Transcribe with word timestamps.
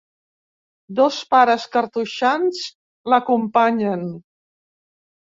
Dos 0.99 1.17
pares 1.33 1.65
cartoixans 1.75 2.61
l'acompanyen. 3.13 4.07